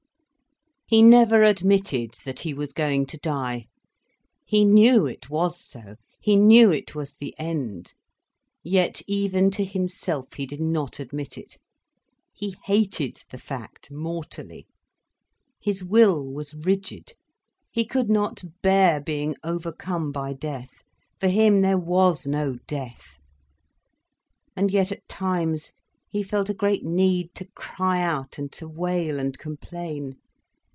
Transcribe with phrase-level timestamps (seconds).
[0.87, 3.67] He never admitted that he was going to die.
[4.45, 7.93] He knew it was so, he knew it was the end.
[8.61, 11.57] Yet even to himself he did not admit it.
[12.33, 14.67] He hated the fact, mortally.
[15.61, 17.13] His will was rigid.
[17.71, 20.83] He could not bear being overcome by death.
[21.21, 23.17] For him, there was no death.
[24.57, 25.71] And yet, at times,
[26.09, 30.17] he felt a great need to cry out and to wail and complain.